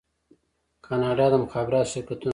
[0.85, 2.29] کاناډا د مخابراتو شرکتونه لري.